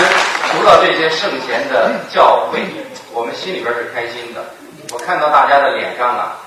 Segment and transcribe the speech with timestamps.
[0.00, 0.08] 们
[0.52, 2.64] 读到这些圣贤的教诲，
[3.12, 4.44] 我们心里边是开心的。
[4.90, 6.38] 我看到大家的脸上啊，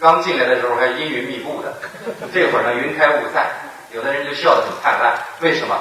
[0.00, 1.74] 刚进来的时候还阴云密布的，
[2.32, 3.46] 这会儿呢云开雾散，
[3.92, 5.18] 有的人就笑得很灿烂。
[5.40, 5.76] 为什么？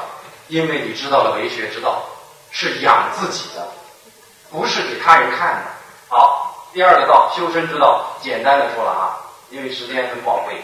[0.48, 2.04] 因为你知道了为学之道
[2.52, 3.68] 是养自己的，
[4.52, 5.62] 不是给他人看的。
[6.08, 9.18] 好，第二个道修身之道，简单的说了啊，
[9.50, 10.62] 因为时间很宝贵。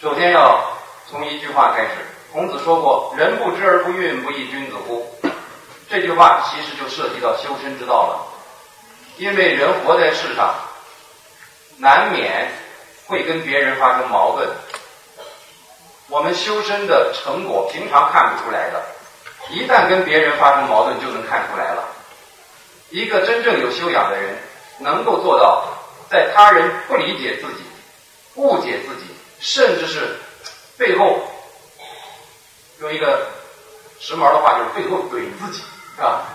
[0.00, 0.60] 首先要
[1.10, 1.90] 从一句话开始，
[2.32, 5.06] 孔子说过：“人不知而不愠，不亦君子乎？”
[5.90, 8.26] 这句话其实就涉及到修身之道了，
[9.18, 10.54] 因为人活在世上，
[11.76, 12.50] 难免
[13.06, 14.48] 会跟别人发生矛盾。
[16.08, 18.82] 我们修身的成果平常看不出来的，
[19.50, 21.84] 一旦跟别人发生矛盾，就能看出来了。
[22.88, 24.38] 一个真正有修养的人，
[24.78, 25.64] 能够做到
[26.10, 27.64] 在他人不理解自己、
[28.36, 30.18] 误解自己，甚至是
[30.78, 31.20] 背后
[32.82, 33.28] 用一个
[34.00, 35.62] 时髦的话，就是背后怼自己，
[36.00, 36.26] 啊，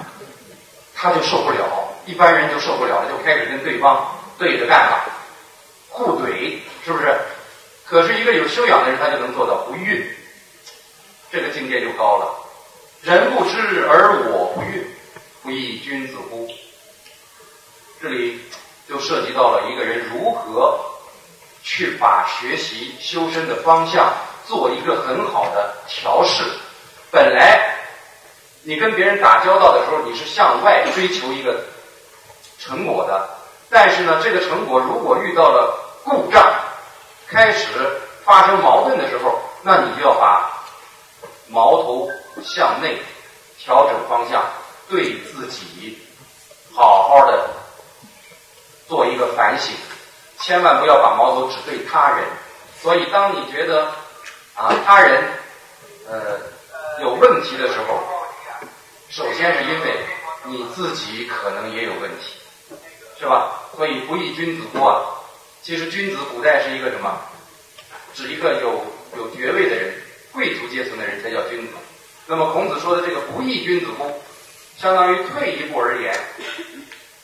[0.96, 1.94] 他就受不了。
[2.06, 5.04] 一般人就受不了了，就开始跟对方对着干了，
[5.90, 7.14] 互怼，是不是？
[7.86, 10.06] 可是一个有修养的人，他就能做到不愠，
[11.30, 12.34] 这个境界就高了。
[13.02, 14.86] 人不知而我不愠，
[15.44, 16.48] 不亦君子乎？
[18.02, 18.40] 这里
[18.88, 20.80] 就涉及到了一个人如何
[21.62, 24.14] 去把学习修身的方向
[24.48, 26.44] 做一个很好的调试。
[27.12, 27.76] 本来
[28.64, 31.64] 你跟别人打交道的时候，你是向外追求一个
[32.58, 33.30] 成果的，
[33.70, 36.54] 但是呢，这个成果如果遇到了故障，
[37.28, 37.68] 开始
[38.24, 40.50] 发生矛盾的时候，那你就要把
[41.48, 42.10] 矛头
[42.44, 43.02] 向内，
[43.58, 44.44] 调整方向，
[44.90, 45.98] 对自己
[46.74, 47.50] 好好的
[48.88, 49.76] 做一个反省，
[50.40, 52.26] 千万不要把矛头指对他人。
[52.82, 53.92] 所以，当你觉得
[54.58, 55.24] 啊他人
[56.10, 56.40] 呃
[57.00, 58.04] 有问题的时候，
[59.08, 60.00] 首先是因为
[60.46, 62.40] 你自己可能也有问题，
[63.20, 63.62] 是吧？
[63.76, 65.00] 所以不义君子乎啊？
[65.62, 67.22] 其实君子古代是一个什么？
[68.16, 68.84] 指一个有
[69.16, 69.94] 有爵位的人，
[70.32, 71.74] 贵族阶层的人才叫君子。
[72.26, 74.22] 那么孔子说的这个不亦君子乎，
[74.76, 76.20] 相当于退一步而言，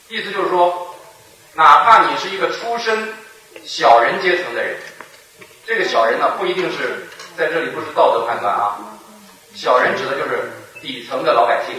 [0.08, 0.96] 意思就是说，
[1.56, 3.12] 哪怕你是一个出身
[3.66, 4.78] 小人阶层的人，
[5.66, 7.08] 这个小人呢不一定是
[7.38, 8.78] 在这里不是道德判断啊，
[9.56, 10.52] 小人指的就是
[10.82, 11.76] 底层的老百姓。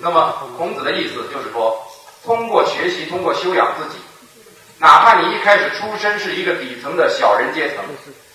[0.00, 1.80] 那么孔子的意思就是说，
[2.24, 4.00] 通过学习，通过修养自己。
[4.78, 7.84] 哪怕你一开始出身是一个底层的小人阶层，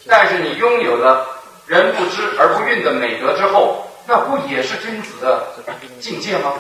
[0.08, 1.28] 但是你拥有了
[1.66, 5.54] 人不知而不愠的美德之后，那不也是君子的
[6.00, 6.54] 境界吗？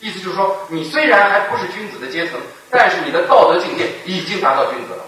[0.00, 5.04] 意思就是说，你虽然还不是君子的阶层，但是你的道德境界已经达到君子了，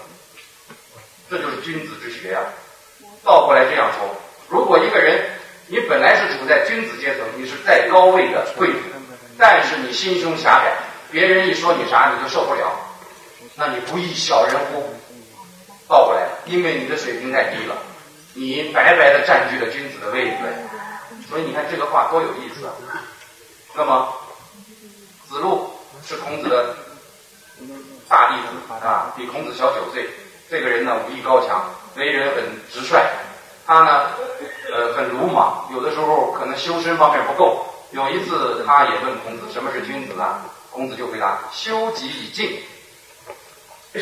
[1.29, 2.39] 这就是君子之学呀。
[3.23, 4.09] 倒过来这样说，
[4.49, 5.23] 如果一个人
[5.67, 8.79] 你本来是处在君子阶层，你是在高位的贵族，
[9.37, 10.73] 但是你心胸狭窄，
[11.09, 12.71] 别人一说你啥你就受不了。
[13.55, 14.93] 那你不亦小人乎？
[15.87, 17.75] 倒过来，因为你的水平太低了，
[18.33, 20.37] 你白白的占据了君子的位置。
[21.29, 22.67] 所以你看这个话多有意思！
[23.75, 24.13] 那么
[25.29, 25.71] 子路
[26.05, 26.75] 是孔子的
[28.09, 30.09] 大弟子啊，比孔子小九岁。
[30.49, 33.01] 这个人呢武艺高强，为人很直率。
[33.65, 34.11] 他呢
[34.71, 37.65] 呃很鲁莽，有的时候可能修身方面不够。
[37.91, 40.43] 有一次他也问孔子什么是君子啊？
[40.71, 42.59] 孔子就回答：修己以敬。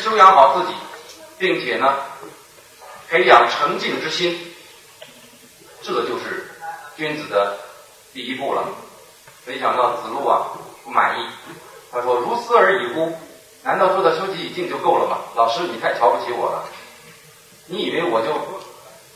[0.00, 0.74] 修养好自己，
[1.38, 1.94] 并且呢，
[3.08, 4.54] 培养诚敬之心，
[5.82, 6.50] 这就是
[6.96, 7.58] 君子的
[8.14, 8.64] 第一步了。
[9.44, 10.46] 没想到子路啊
[10.82, 11.26] 不满意，
[11.92, 13.12] 他说：“如斯而已乎？
[13.62, 15.18] 难道做到修己以敬就够了吗？
[15.36, 16.64] 老师，你太瞧不起我了。
[17.72, 18.36] 你以为我就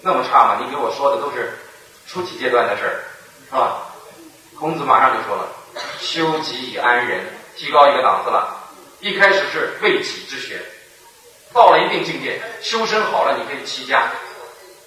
[0.01, 0.59] 那么差吗？
[0.65, 1.59] 你给我说的都是
[2.07, 3.05] 初级阶段的事儿，
[3.51, 3.83] 是吧？”
[4.59, 5.47] 孔子马上就说了
[6.01, 7.21] ：“修己以安人，
[7.55, 8.57] 提高一个档次了。”
[9.01, 10.59] 一开始是为己之学，
[11.53, 14.11] 到了一定境界，修身好了，你可以齐家，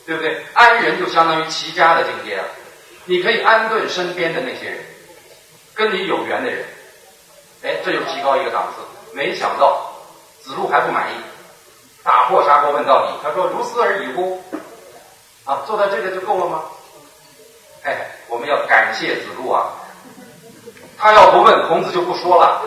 [0.04, 0.44] 对不对？
[0.56, 2.46] 安人就相当于齐家的境界啊，
[3.06, 4.80] 你可以安顿身边的那些人，
[5.76, 6.66] 跟你有缘的人，
[7.62, 8.82] 哎，这就提高一个档次。
[9.16, 9.94] 没想到
[10.42, 11.14] 子路还不满意，
[12.04, 14.42] 打破砂锅问到底，他说：“如斯而已乎？
[15.46, 16.64] 啊，做到这个就够了吗？”
[17.84, 19.68] 哎，我们要感谢子路啊，
[20.98, 22.62] 他要不问，孔子就不说了。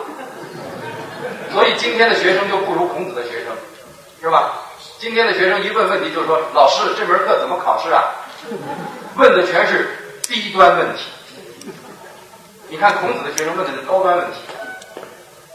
[1.51, 3.55] 所以今天的学生就不如孔子的学生，
[4.21, 4.53] 是吧？
[4.99, 8.03] 今天的学生一问问题就是说：“老师，这门课怎么考试啊？”
[9.17, 9.97] 问的全是
[10.27, 11.03] 低端问题。
[12.69, 14.39] 你看孔子的学生问的是高端问题，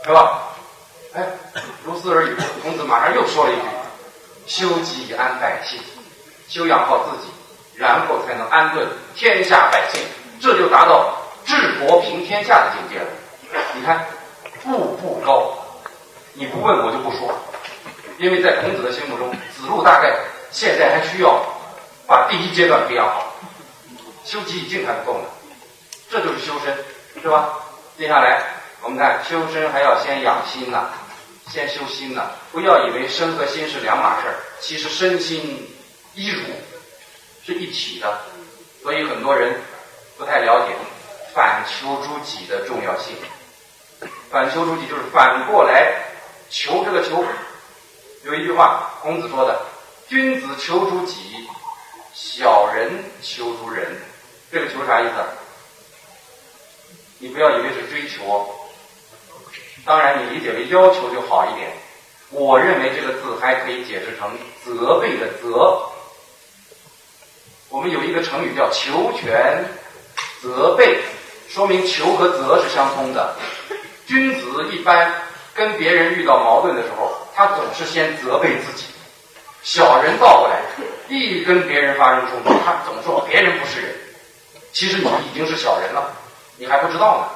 [0.05, 0.43] 是吧？
[1.15, 1.27] 哎，
[1.85, 2.37] 如斯而已。
[2.63, 3.63] 孔子马上又说了一句
[4.47, 5.81] ：“修己以安百姓，
[6.49, 7.33] 修养好自己，
[7.75, 10.01] 然后才能安顿天下百姓。”
[10.41, 13.11] 这就达到治国平天下的境界了。
[13.75, 14.07] 你看，
[14.63, 15.53] 步步高，
[16.35, 17.35] 你不问我就不说，
[18.19, 20.15] 因为在孔子的心目中，子路大概
[20.53, 21.43] 现在还需要
[22.07, 23.35] 把第一阶段培养好，
[24.25, 25.25] 修己以静还不够呢，
[26.09, 26.77] 这就是修身，
[27.21, 27.49] 是吧？
[27.97, 28.41] 接下来
[28.89, 30.87] 我们看修身还要先养心呐，
[31.51, 35.69] 先修心呐，不要以为身和心是两码事儿，其实身心
[36.15, 36.43] 一如，
[37.45, 38.19] 是一体的，
[38.83, 39.61] 所以很多人
[40.17, 40.75] 不太了解
[41.35, 43.15] 反求诸己的重要性。
[44.31, 45.93] 反求诸己就是反过来
[46.49, 47.23] 求这个求，
[48.25, 49.67] 有一句话，孔子说的
[50.09, 51.47] ：“君子求诸己，
[52.15, 54.01] 小人求诸人。”
[54.51, 55.13] 这个求啥意思？
[57.19, 58.55] 你不要以为是追求，
[59.89, 61.73] 当然你理解为要求就好一点。
[62.31, 64.31] 我认为这个字还可以解释成
[64.63, 65.83] 责备的责。
[67.71, 69.65] 我们有一个成语叫求全
[70.43, 70.99] 责备，
[71.49, 73.35] 说明求和责是相通的。
[74.07, 75.11] 君子一般
[75.55, 78.85] 跟别人遇到矛盾的时候，他总是先责备自己；
[79.63, 80.61] 小人倒过来，
[81.09, 83.95] 一跟别人发生冲突，他总说别人不是人。
[84.73, 86.15] 其实你已经是小人了，
[86.59, 87.27] 你还不知道呢，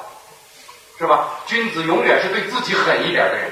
[0.97, 1.39] 是吧？
[1.45, 3.51] 君子永远是对自己狠一点的人，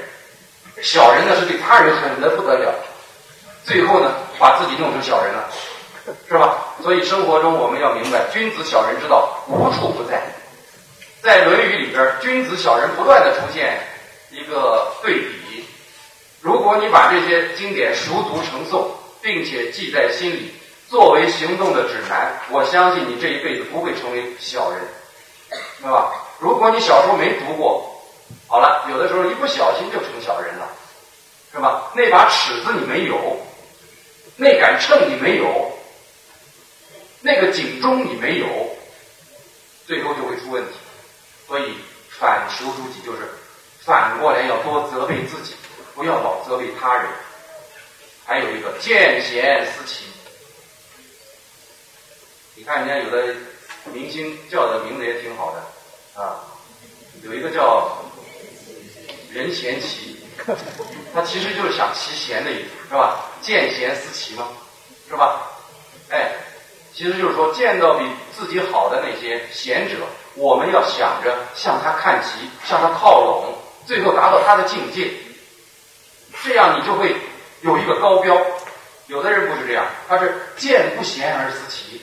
[0.82, 2.74] 小人呢是对他人狠的不得了，
[3.66, 5.50] 最后呢把自己弄成小人了，
[6.28, 6.58] 是吧？
[6.82, 10.22] 所以生活中我们要明白，君子小人之道无处不在。
[11.22, 13.80] 在《论语》里边，君子小人不断的出现
[14.32, 15.66] 一个对比。
[16.42, 18.88] 如果你把这些经典熟读成诵，
[19.22, 20.54] 并且记在心里，
[20.90, 24.80] 作为行动的指南，我相信你这一辈子不会成为小人，
[25.82, 26.14] 对吧？
[26.40, 28.02] 如果你小时候没读过，
[28.48, 30.68] 好了，有的时候一不小心就成小人了，
[31.52, 31.92] 是吧？
[31.94, 33.38] 那把尺子你没有，
[34.38, 35.72] 那杆秤你没有，
[37.22, 38.48] 那个警钟你没有，
[39.86, 40.78] 最后就会出问题。
[41.48, 41.76] 所以
[42.18, 43.28] 反求诸己就是
[43.82, 45.54] 反过来要多责备自己，
[45.94, 47.08] 不要老责备他人。
[48.26, 50.06] 还有一个见贤思齐，
[52.56, 53.36] 你看人家有的
[53.86, 56.40] 明星叫的名字也挺好的啊，
[57.24, 57.98] 有一个叫
[59.32, 60.18] 任贤齐，
[61.14, 63.26] 他其实就是想齐贤的意思，是吧？
[63.42, 64.48] 见贤思齐嘛，
[65.10, 65.42] 是吧？
[66.10, 66.32] 哎，
[66.94, 68.06] 其实就是说见到比
[68.36, 69.96] 自己好的那些贤者。
[70.36, 73.54] 我们要想着向他看齐，向他靠拢，
[73.86, 75.12] 最后达到他的境界，
[76.44, 77.16] 这样你就会
[77.62, 78.42] 有一个高标。
[79.08, 82.02] 有的人不是这样，他是见不贤而思齐，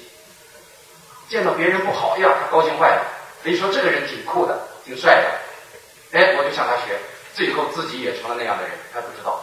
[1.29, 3.03] 见到别人不好哎呀，他高兴坏了。
[3.45, 6.99] 一说这个人挺酷的，挺帅的，哎，我就向他学，
[7.35, 9.43] 最后自己也成了那样的人，还不知道，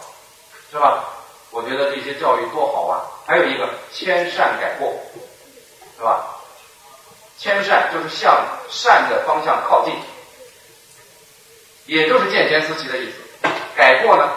[0.71, 1.03] 是吧？
[1.51, 3.01] 我觉得这些教育多好啊！
[3.25, 4.93] 还有一个迁善改过，
[5.97, 6.27] 是吧？
[7.39, 8.37] 迁善就是向
[8.69, 9.93] 善的方向靠近，
[11.85, 13.49] 也就是见贤思齐的意思。
[13.75, 14.29] 改过呢，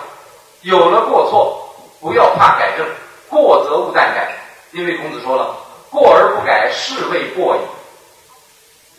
[0.63, 2.87] 有了过错，不要怕改正，
[3.29, 4.39] 过则勿惮改，
[4.73, 5.57] 因为孔子说了，
[5.91, 7.61] 过而不改，是谓过矣。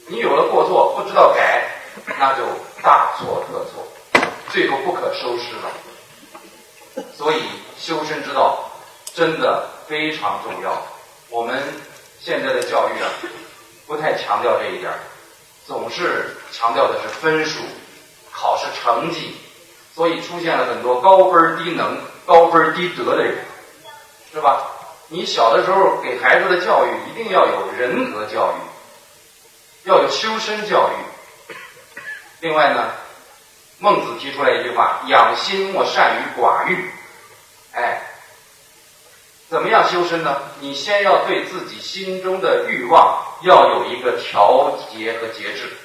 [0.07, 1.69] 你有了过错，不知道改，
[2.17, 2.43] 那就
[2.81, 3.87] 大错特错，
[4.49, 7.05] 最后不可收拾了。
[7.15, 7.43] 所以
[7.77, 8.69] 修身之道
[9.13, 10.81] 真的非常重要。
[11.29, 11.61] 我们
[12.19, 13.09] 现在的教育啊。
[13.87, 14.93] 不太强调这一点，
[15.65, 17.59] 总是强调的是分数、
[18.31, 19.35] 考试成绩，
[19.95, 23.43] 所以出现了很多高分低能、高分低德的人，
[24.31, 24.61] 是吧？
[25.09, 31.53] 你小的时候给孩子的教育一定要有人格教育，要有修身教育。
[32.39, 32.91] 另外呢，
[33.79, 36.89] 孟子提出来一句话：“养心莫善于寡欲。”
[37.73, 38.03] 哎。
[39.49, 40.37] 怎么样修身呢？
[40.59, 45.75] 你先要对自己心中的欲望要有一个调节和节制，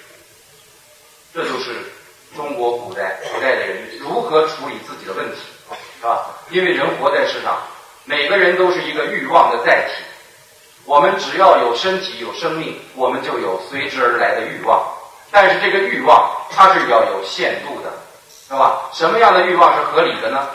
[1.33, 1.95] 这就是
[2.37, 5.39] 中国古代古代的人如何处理自己的问题，
[5.99, 6.27] 是吧？
[6.51, 7.59] 因为人活在世上，
[8.05, 10.05] 每个人都是一个欲望的载体。
[10.85, 14.87] 我们只要有身体有生命，我们就有随之而来的欲望。
[15.31, 17.91] 但是这个欲望它是要有限度的，
[18.47, 18.91] 是吧？
[18.93, 20.49] 什么样的欲望是合理的呢？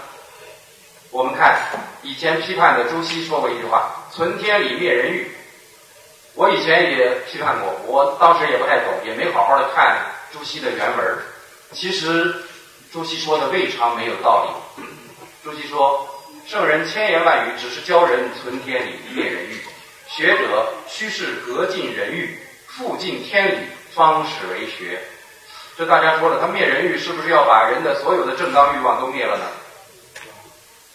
[1.12, 1.60] 我们看
[2.04, 5.32] 以前批判的朱熹说过一句话：“存天理，灭人欲。”
[6.36, 9.98] 我以前也批判过，我当时也不太懂，也没好好的看
[10.32, 11.18] 朱熹的原文。
[11.74, 12.34] 其实
[12.94, 14.84] 朱熹说的未尝没有道理。
[15.44, 16.08] 朱熹说
[16.50, 19.62] ：“圣人千言万语，只是教人存天理，灭人欲。
[20.08, 25.00] 学者须是革尽人欲，复尽天理，方始为学。”
[25.78, 29.46] 这大家说了，他灭人欲是不是要把人的所有的正当欲望都灭了呢？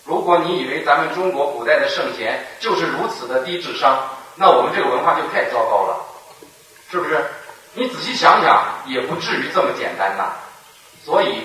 [0.05, 6.05] 如果你以为咱们中国古代的圣贤就是如此的低智商，那我们这个文化就太糟糕了，
[6.91, 7.25] 是是不是？
[7.75, 10.33] 你仔细想想，也不至于这么简单呐。
[11.05, 11.43] 所以，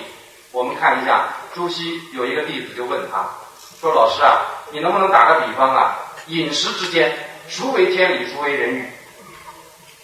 [0.50, 3.28] 我们看一下，朱熹有一个弟子就问他，
[3.80, 5.98] 说：“老师啊，你能不能打个比方啊？
[6.26, 7.16] 饮食之间，
[7.48, 8.88] 孰为天理，孰为人欲？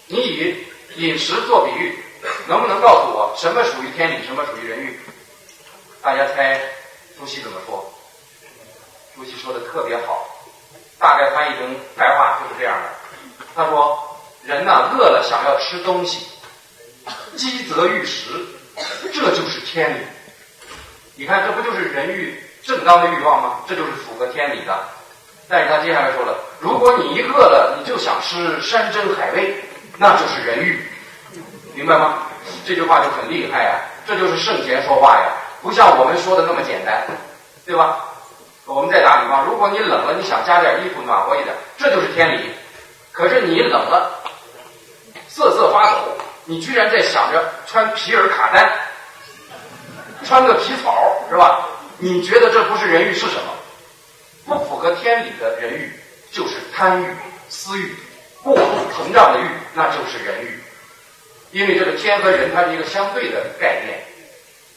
[0.06, 0.64] 你以
[0.96, 1.98] 饮食做比喻，
[2.48, 4.98] 能不能告诉我什么属于天理，什么属于人欲？”
[6.02, 6.60] 大家猜，
[7.18, 7.92] 朱熹怎么说？
[9.14, 10.26] 朱熹说的特别好，
[10.98, 12.88] 大概翻译成白话就是这样的。
[13.54, 14.02] 他说。
[14.46, 16.24] 人呐，饿了想要吃东西，
[17.34, 18.30] 饥则欲食，
[19.12, 20.06] 这就是天理。
[21.16, 23.60] 你看，这不就是人欲正当的欲望吗？
[23.68, 24.76] 这就是符合天理的。
[25.48, 29.54] 但是他接下来说了，如果你一饿了，你就想吃山珍海味，
[29.96, 30.84] 那就是人欲，
[31.74, 32.24] 明白吗？
[32.66, 35.30] 这句话就很厉害呀，这就是圣贤说话呀，
[35.62, 37.06] 不像我们说的那么简单，
[37.64, 37.98] 对吧？
[38.64, 42.50] 我们再打比方，如果你冷了，你想加点衣服暖和一点，这就是天理。
[43.12, 44.10] 可是你冷了。
[45.28, 45.98] 瑟瑟发抖，
[46.46, 48.72] 你居然在想着穿皮尔卡丹，
[50.24, 51.60] 穿个皮草是吧？
[51.98, 53.52] 你觉得这不是人欲是什么？
[54.44, 55.92] 不符合天理的人欲
[56.30, 57.06] 就是贪欲、
[57.48, 57.94] 私欲、
[58.42, 58.62] 过度
[58.92, 60.60] 膨胀的欲，那就是人欲。
[61.52, 64.04] 因为这个天和人它是一个相对的概念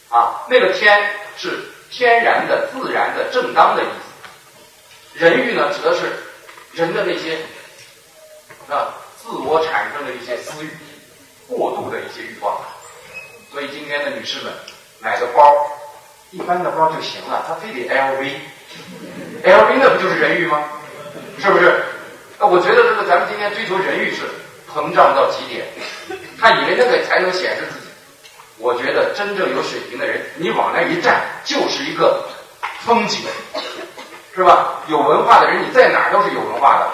[0.08, 3.86] 啊，那个天是天然的、自然的、正当的意
[5.14, 6.10] 思，人欲呢指的是
[6.72, 7.38] 人的那些
[8.68, 8.94] 啊。
[9.22, 10.70] 自我产生的一些私欲，
[11.46, 12.58] 过度的一些欲望，
[13.52, 14.50] 所以今天的女士们
[14.98, 15.54] 买个包，
[16.32, 20.62] 一般的包就行了，他非得 LV，LV 那不就是人欲吗？
[21.38, 21.82] 是不是？
[22.38, 24.22] 那我觉得这个咱们今天追求人欲是
[24.72, 25.66] 膨胀到极点，
[26.40, 27.86] 他以为那个才能显示自己。
[28.58, 32.24] 我觉得真正有水平的人，你往那一站就是一个
[32.80, 33.20] 风景，
[34.34, 34.82] 是吧？
[34.86, 36.86] 有文化的人，你在哪儿都是有文化的。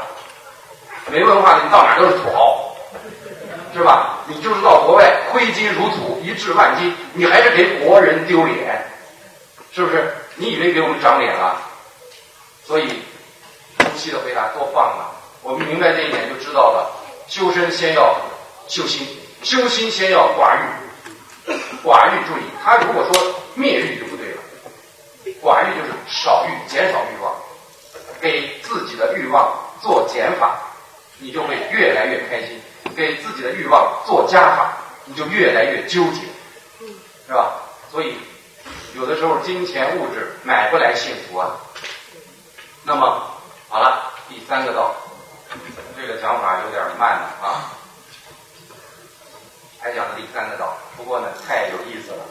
[1.13, 2.75] 没文化的，你到哪都是土豪，
[3.75, 4.21] 是吧？
[4.27, 8.85] 你就是到国外挥金如土，一掷万金，你还是给国人丢脸，
[9.77, 10.11] 是不是？
[10.37, 11.61] 你以为给我们长脸了？
[12.65, 13.03] 所以，
[13.77, 15.13] 朱熹的回答多棒啊！
[15.43, 16.91] 我们明白这一点，就知道了：
[17.29, 18.17] 修身先要
[18.69, 19.07] 修心，
[19.43, 21.53] 修心先要寡欲。
[21.85, 24.43] 寡欲，注意，他如果说灭欲就不对了。
[25.43, 27.35] 寡欲就是少欲，减少欲望，
[28.19, 30.59] 给自己的欲望做减法。
[31.19, 32.59] 你就会越来越开心，
[32.97, 34.73] 给自己的欲望做加法，
[35.05, 36.23] 你就越来越纠结，
[37.27, 37.57] 是吧？
[37.93, 38.17] 所以
[38.97, 41.51] 有的时候金钱物质买不来幸福啊。
[42.83, 43.31] 那么
[43.69, 44.95] 好了，第三个道，
[45.95, 47.77] 这个讲法有点慢了啊。
[49.79, 52.25] 还讲的第三个道，不过呢太有意思了，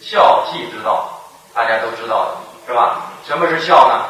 [0.00, 1.20] 孝悌之道，
[1.52, 3.12] 大家都知道的是吧？
[3.26, 4.06] 什么是孝呢？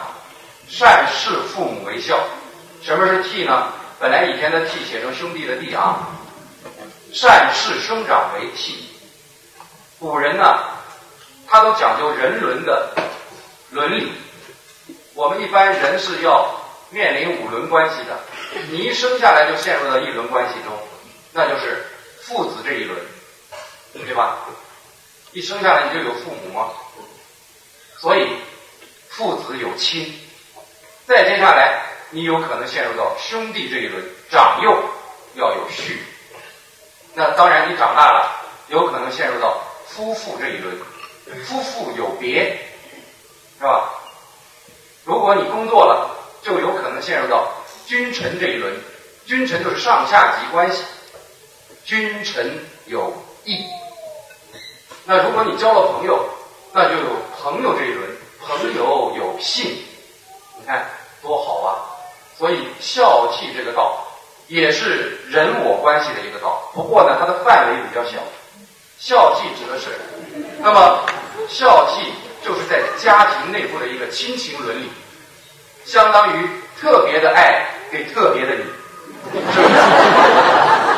[0.68, 2.16] 善事父母为孝。
[2.82, 3.72] 什么是悌呢？
[3.98, 5.98] 本来以前的悌写成兄弟的弟啊，
[7.12, 8.76] 善事兄长为悌。
[9.98, 10.44] 古人呢，
[11.50, 12.94] 他都讲究人伦的
[13.70, 14.12] 伦理。
[15.14, 16.48] 我们一般人是要
[16.90, 18.18] 面临五伦关系的，
[18.70, 20.72] 你一生下来就陷入到一伦关系中，
[21.32, 21.84] 那就是
[22.22, 22.98] 父子这一轮，
[23.92, 24.38] 对吧？
[25.32, 26.70] 一生下来你就有父母吗？
[27.98, 28.28] 所以
[29.08, 30.18] 父子有亲，
[31.06, 31.82] 再接下来。
[32.12, 34.02] 你有可能陷入到兄弟这一轮，
[34.32, 34.82] 长幼
[35.34, 36.02] 要有序。
[37.14, 38.28] 那当然，你长大了，
[38.66, 40.76] 有可能陷入到夫妇这一轮，
[41.44, 42.58] 夫妇有别，
[43.58, 43.90] 是吧？
[45.04, 46.10] 如果你工作了，
[46.42, 47.50] 就有可能陷入到
[47.86, 48.74] 君臣这一轮，
[49.26, 50.84] 君臣就是上下级关系，
[51.84, 53.12] 君臣有
[53.44, 53.64] 义。
[55.04, 56.28] 那如果你交了朋友，
[56.72, 58.08] 那就有朋友这一轮，
[58.38, 59.84] 朋友有信，
[60.58, 60.86] 你看
[61.22, 61.68] 多好啊！
[62.38, 64.06] 所以孝悌这个道，
[64.46, 66.70] 也是人我关系的一个道。
[66.74, 68.18] 不过呢，它的范围比较小。
[68.98, 69.98] 孝悌指的是，
[70.58, 71.04] 那么
[71.48, 72.00] 孝悌
[72.44, 74.90] 就是在家庭内部的一个亲情伦理，
[75.84, 76.48] 相当于
[76.80, 78.64] 特别的爱给特别的你，
[79.52, 79.74] 是不是？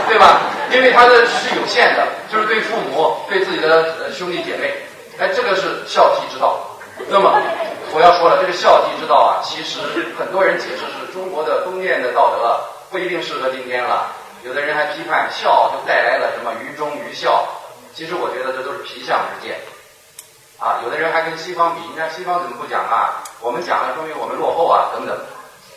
[0.09, 0.41] 对吧？
[0.71, 4.75] 因为它的是有限的，就是对父母、对自己的兄弟姐妹，
[5.19, 6.59] 哎，这个是孝悌之道。
[7.09, 7.41] 那么
[7.93, 9.81] 我要说了，这个孝悌之道啊，其实
[10.19, 14.13] 很多人解释是中国的封建的道德，不一定适合今天了。
[14.45, 17.47] 有的人还批判孝就带来了什么愚忠愚孝，
[17.95, 19.57] 其实我觉得这都是皮相之见。
[20.63, 23.25] 啊，有的人还跟西方比，你看西方怎么不讲啊？
[23.41, 25.19] 我们讲了，说明我们落后啊，等等，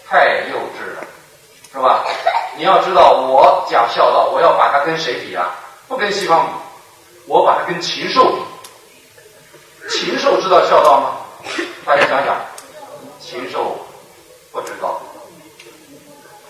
[0.07, 1.03] 太幼稚了，
[1.73, 2.05] 是吧？
[2.55, 5.49] 你要知道，我讲孝道，我要把它跟谁比啊？
[5.87, 6.51] 不跟西方比，
[7.25, 9.89] 我把它跟禽兽比。
[9.89, 11.17] 禽兽知道孝道吗？
[11.83, 12.35] 大家想想，
[13.19, 13.75] 禽兽
[14.51, 15.01] 不知道。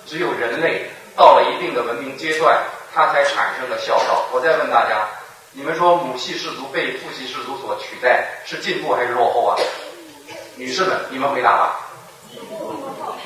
[0.06, 2.62] 只有人类到了一定的文明阶段，
[2.94, 4.26] 它才产生了孝道。
[4.34, 5.08] 我再问大家，
[5.58, 9.56] 你们说母系氏族被父系氏族所取代是进步还是落后啊？
[10.58, 11.80] 女士们，你们回答吧。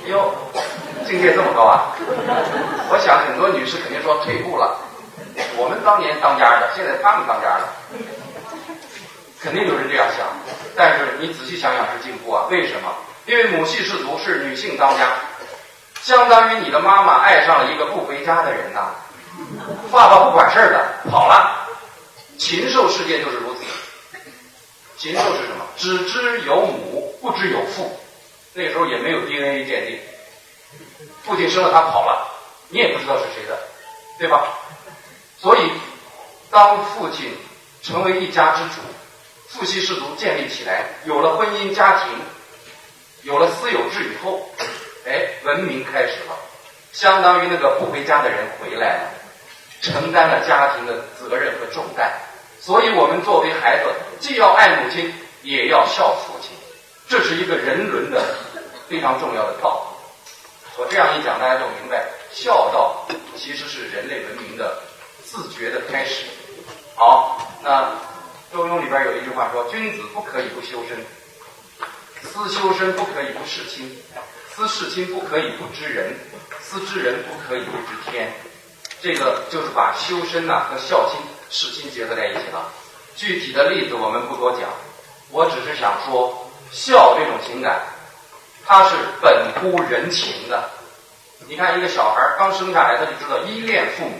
[0.05, 0.31] 哟，
[1.07, 1.97] 境界这么高啊！
[2.91, 4.77] 我想很多女士肯定说退步了。
[5.57, 7.67] 我们当年当家的，现在他们当家了，
[9.41, 10.27] 肯定有人这样想。
[10.75, 12.45] 但是你仔细想想是进步啊？
[12.51, 12.93] 为什么？
[13.25, 15.07] 因为母系氏族是女性当家，
[16.03, 18.93] 相当于你的妈妈爱上了一个不回家的人呐，
[19.91, 21.65] 爸爸不管事儿的跑了。
[22.39, 23.59] 禽兽世界就是如此。
[24.97, 25.65] 禽兽是什么？
[25.77, 27.99] 只知有母，不知有父。
[28.53, 29.99] 那时候也没有 DNA 鉴定，
[31.23, 32.27] 父亲生了他跑了，
[32.69, 33.57] 你也不知道是谁的，
[34.17, 34.57] 对吧？
[35.37, 35.71] 所以，
[36.49, 37.31] 当父亲
[37.83, 38.81] 成为一家之主，
[39.47, 42.09] 父系氏族建立起来，有了婚姻家庭，
[43.21, 44.49] 有了私有制以后，
[45.05, 46.35] 哎，文明开始了，
[46.91, 49.11] 相当于那个不回家的人回来了，
[49.81, 52.11] 承担了家庭的责任和重担。
[52.61, 53.89] 所以我们作为孩子，
[54.19, 55.13] 既要爱母亲，
[55.43, 56.51] 也要孝父亲，
[57.07, 58.21] 这是一个人伦的
[58.87, 60.81] 非常重要的道理。
[60.81, 64.83] 我这样一讲，大家就明白，孝道其实是人类文明的。
[65.31, 66.23] 自觉的开始，
[66.95, 67.83] 好，那
[68.51, 70.97] 《周庸》里边有一句话说：“君子不可以不修身，
[72.23, 73.95] 思修身不可以不事亲，
[74.49, 76.15] 思事亲不可以不知人，
[76.59, 78.33] 思知人不可以不知天。”
[79.03, 82.71] 这个就是把修身呐和孝亲、事亲结合在一起了。
[83.15, 84.61] 具体的例子我们不多讲，
[85.29, 87.81] 我只是想说，孝这种情感，
[88.65, 90.69] 它是本乎人情的。
[91.47, 94.15] 你看一个小孩刚生下来，他就知道依恋父母。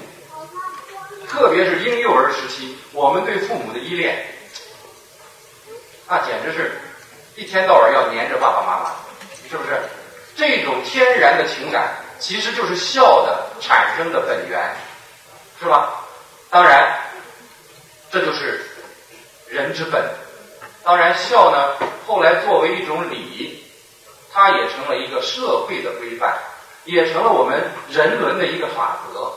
[1.28, 4.26] 特别是婴幼儿时期，我们对父母的依恋，
[6.08, 6.82] 那简直是
[7.36, 8.92] 一天到晚要黏着爸爸妈妈，
[9.48, 9.80] 是不是？
[10.36, 14.60] 这种天然的情感，其实就是孝的产生的本源，
[15.60, 16.04] 是吧？
[16.50, 16.98] 当然，
[18.12, 18.62] 这就是
[19.48, 20.04] 人之本。
[20.84, 21.76] 当然，孝呢，
[22.08, 23.64] 后来作为一种礼，
[24.32, 26.38] 它也成了一个社会的规范，
[26.86, 29.34] 也成了我们人伦的一个法则。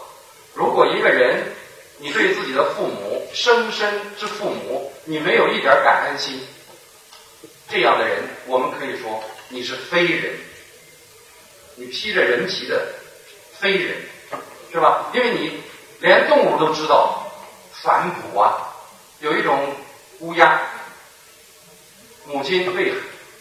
[0.54, 1.52] 如果一个人，
[1.98, 6.40] 你对自己的父母，生身之父母，你没有一点感恩心，
[7.68, 10.34] 这样的人，我们可以说你是非人，
[11.76, 12.86] 你披着人皮的
[13.58, 13.96] 非人，
[14.72, 15.10] 是吧？
[15.12, 15.60] 因为你
[16.00, 17.21] 连动物都知道
[17.82, 18.54] 反哺啊，
[19.18, 19.74] 有一种
[20.20, 20.60] 乌鸦，
[22.26, 22.94] 母亲喂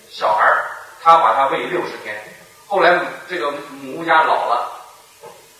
[0.09, 0.65] 小孩儿，
[1.01, 2.15] 他把它喂六十天，
[2.67, 2.99] 后来
[3.29, 4.81] 这个母乌鸦老了，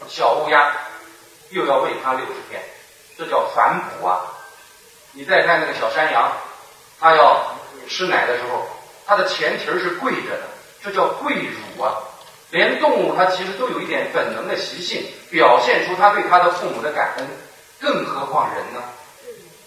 [0.07, 0.75] 小乌鸦
[1.51, 2.61] 又要喂它六十天。
[3.17, 4.21] 这叫反哺啊！
[5.11, 6.31] 你再看那个小山羊，
[6.99, 7.55] 它要
[7.87, 8.65] 吃奶的时候，
[9.05, 10.47] 它的前蹄儿是跪着的，
[10.81, 12.01] 这叫跪乳啊。
[12.49, 17.27] 连动物它其实都有一点本能的习性，表现出它对它的父母的感恩，
[17.81, 18.81] 更何况人呢？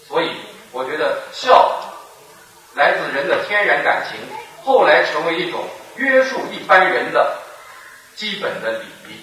[0.07, 0.31] 所以
[0.71, 1.79] 我觉得孝
[2.73, 4.17] 来自人的天然感情，
[4.63, 7.37] 后来成为一种约束一般人的
[8.15, 9.19] 基本的礼仪。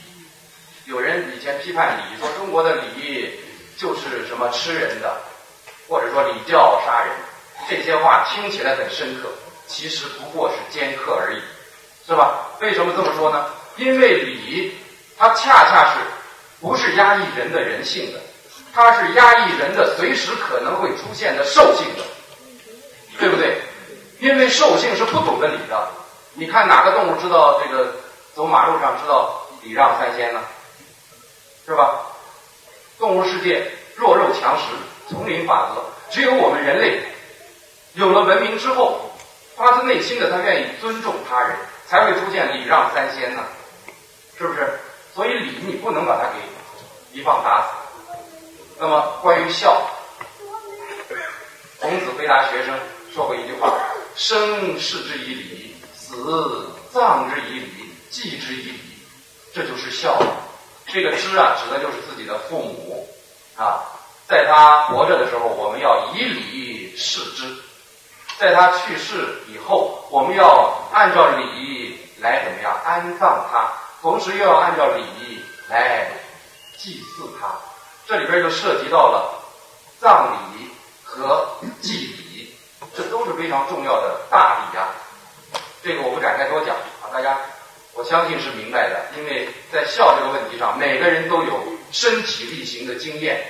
[0.85, 3.31] 有人以前批判礼，说中国的礼仪。
[3.75, 5.17] 就是什么吃人的，
[5.89, 7.17] 或者说礼教杀人，
[7.69, 9.31] 这些话听起来很深刻，
[9.67, 11.41] 其实不过是尖刻而已，
[12.07, 12.51] 是吧？
[12.61, 13.47] 为什么这么说呢？
[13.77, 14.77] 因为礼，
[15.19, 16.01] 它恰恰是
[16.61, 18.21] 不是压抑人的人性的，
[18.75, 22.03] 它是压抑人的随时可能会出现的兽性的，
[23.19, 23.61] 对不对？
[24.19, 25.89] 因为兽性是不懂得礼的。
[26.35, 27.95] 你看哪个动物知道这个
[28.35, 30.41] 走马路上知道礼让三先呢？
[31.67, 32.01] 是吧？
[32.99, 34.65] 动物世界弱肉强食，
[35.09, 35.83] 丛林法则。
[36.11, 37.03] 只有我们人类
[37.95, 39.11] 有了文明之后，
[39.57, 41.57] 发自内心的他愿意尊重他人，
[41.87, 43.43] 才会出现礼让三先呢，
[44.39, 44.81] 是不是？
[45.15, 47.82] 所以礼你不能把它给一棒打死。
[48.83, 49.81] 那么关于孝，
[51.79, 52.77] 孔子回答学生
[53.15, 53.79] 说过一句话
[54.17, 58.81] ：“生视之以礼，死葬之以礼，祭之以礼。”
[59.55, 60.21] 这就是孝。
[60.89, 63.09] 这个知啊，指的就是自己的父母
[63.57, 63.85] 啊，
[64.27, 67.55] 在他活着的时候，我们要以礼视之；
[68.41, 76.11] 在他去世以后，我们要按照礼来怎么样安葬他，同时又要按照礼来
[76.77, 77.47] 祭祀他。
[78.07, 79.43] 这里边就涉及到了
[80.01, 80.71] 葬礼
[81.05, 82.55] 和祭礼，
[82.97, 84.95] 这都是非常重要的大礼啊。
[85.83, 87.39] 这个我不展开多讲啊，大家。
[87.95, 93.47] 我相信是明白的，因为在孝这个问题上，每个人都有身体力行的经验，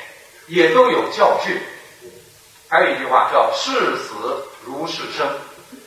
[0.49, 1.63] 也都有教训。
[2.67, 5.39] 还有一句话叫“视死如是生，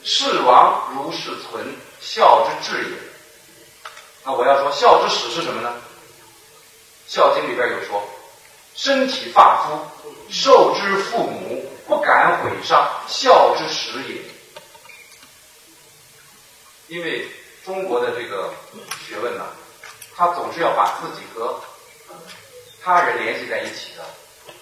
[0.05, 2.95] 视亡如是存，孝之至也”。
[4.23, 5.73] 那我要说，孝之始是什么呢？
[7.13, 8.01] 《孝经》里边有说
[8.75, 14.21] ：“身体发肤，受之父母，不敢毁伤，孝之始也。
[16.87, 17.27] 因为
[17.65, 18.53] 中国的这个
[19.07, 19.45] 学问呢，
[20.15, 21.59] 它总是要把自己和
[22.83, 24.03] 他人联系在一起的。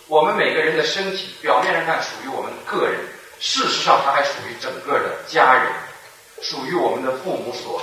[0.08, 3.00] 我们每个人的身体，表面上看属于我们个人，
[3.40, 5.74] 事实上它还属于整个的家人，
[6.42, 7.82] 属于我们的父母所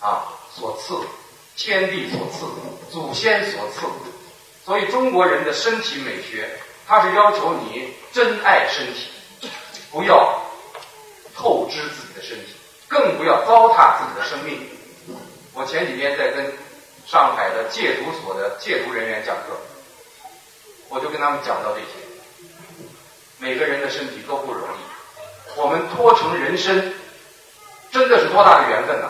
[0.00, 0.98] 啊所赐，
[1.56, 2.46] 天地所赐，
[2.90, 3.80] 祖先所赐。
[4.64, 6.48] 所以中国人的身体美学，
[6.86, 9.48] 它是要求你珍爱身体，
[9.90, 10.40] 不要
[11.34, 12.54] 透支自己的身体，
[12.86, 14.68] 更不要糟蹋自己的生命。
[15.52, 16.52] 我前几天在跟
[17.06, 19.56] 上海的戒毒所的戒毒人员讲课，
[20.88, 21.86] 我就跟他们讲到这些。
[23.38, 26.94] 每个人的身体都不容易，我们托成人身，
[27.90, 29.08] 真的是多大的缘分呐！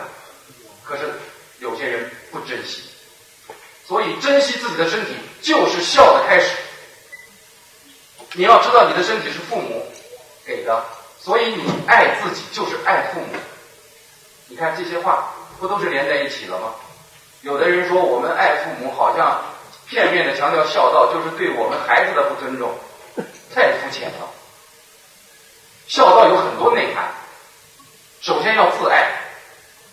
[0.83, 1.03] 可是
[1.59, 2.81] 有些人不珍惜。
[3.85, 5.13] 所以，珍惜自己的身体
[5.43, 6.55] 就是孝的开始。
[8.31, 9.85] 你要知道，你的身体是父母
[10.45, 10.83] 给的，
[11.19, 13.27] 所以你爱自己就是爱父母。
[14.47, 16.73] 你看这些话不都是连在一起了吗？
[17.41, 19.43] 有的人说我们爱父母，好像
[19.85, 22.73] 片面的强调孝道，就是对我们孩子的不尊重，
[23.53, 24.29] 太肤浅了。
[25.87, 27.11] 孝道有很多内涵，
[28.21, 29.11] 首先要自爱，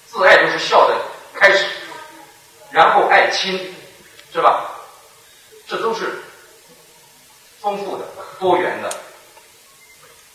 [0.07, 0.97] 自爱就是孝的
[1.35, 1.67] 开始，
[2.71, 3.75] 然后爱亲。
[4.33, 4.71] 是吧？
[5.71, 6.21] 这都是
[7.61, 8.05] 丰富的、
[8.41, 8.93] 多元的。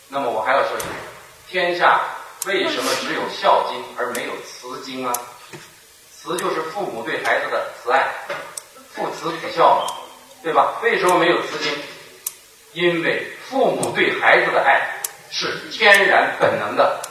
[0.08, 0.86] 那么我还要说一句：
[1.46, 2.00] 天下
[2.46, 5.12] 为什么只有孝经而没有慈经啊？
[6.10, 8.08] 慈就是父母对孩子的慈爱，
[8.94, 9.94] 父慈子孝嘛，
[10.42, 10.78] 对吧？
[10.82, 11.70] 为什么没有慈经？
[12.72, 17.02] 因为父母对孩子的爱是天然本能的，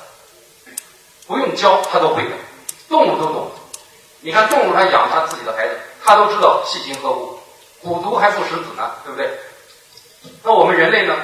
[1.28, 2.32] 不用教他都会的，
[2.90, 3.52] 动物都懂。
[4.22, 5.80] 你看动物，它养它自己的孩子。
[6.04, 7.35] 他都知道细心呵护，
[7.82, 9.30] 虎毒还不食子呢，对不对？
[10.44, 11.16] 那我们人类呢？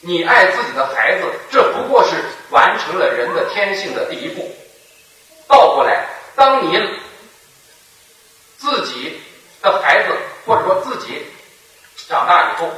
[0.00, 2.16] 你爱自己的孩子，这不过是
[2.50, 4.54] 完成了人的天性的第一步。
[5.46, 6.78] 倒过来，当你
[8.58, 9.18] 自己
[9.62, 10.14] 的孩子
[10.44, 11.24] 或者说自己
[12.06, 12.70] 长大以后，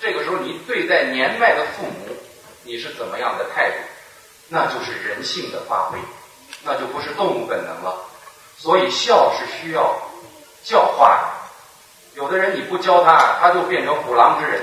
[0.00, 2.16] 这个时候你对待年迈的父母，
[2.64, 3.76] 你是怎么样的态度？
[4.48, 5.98] 那就是人性的发挥，
[6.64, 8.04] 那就不是动物本能了。
[8.58, 10.05] 所以孝是需要
[10.66, 11.20] 教化，
[12.14, 14.60] 有的人你不教他，他就变成虎狼之人，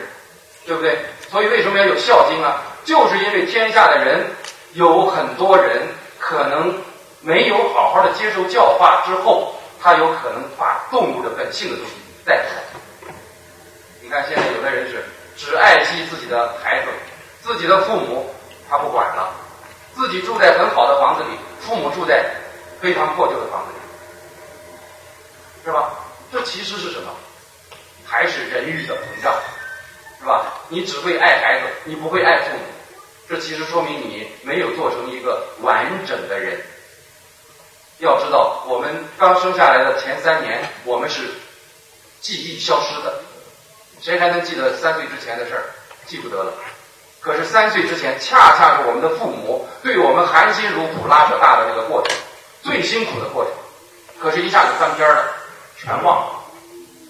[0.65, 0.97] 对不对？
[1.31, 2.61] 所以为什么要有孝经啊？
[2.83, 4.27] 就是因为天下的人
[4.73, 5.87] 有很多人
[6.19, 6.77] 可能
[7.21, 11.93] 没有好好的接受教化之后，他有可能把动物的本性的东西
[12.25, 13.13] 带出来。
[14.01, 15.05] 你看现在有的人是
[15.37, 16.87] 只爱惜自己的孩子，
[17.41, 18.29] 自己的父母
[18.69, 19.31] 他不管了，
[19.95, 21.29] 自己住在很好的房子里，
[21.61, 22.25] 父母住在
[22.81, 23.82] 非常破旧的房子里。
[25.63, 25.93] 是吧？
[26.31, 27.11] 这其实是什么？
[28.05, 29.33] 还是人欲的膨胀，
[30.19, 30.53] 是吧？
[30.69, 32.63] 你只会爱孩子，你不会爱父母，
[33.29, 36.61] 这其实说明你没有做成一个完整的人。
[37.99, 41.21] 要知道，我们刚生下来的前三年，我们是
[42.19, 43.21] 记忆消失的。
[44.01, 45.63] 谁还能记得三岁之前的事儿？
[46.05, 46.51] 记不得了。
[47.21, 52.17] 可是三岁之前，恰恰是我们的父母对我们含辛茹苦拉扯大的那个过程，
[52.63, 53.53] 最辛苦的过程。
[54.19, 55.32] 可是，一下子翻篇了。
[55.83, 56.39] 全忘了，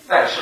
[0.07, 0.41] 但是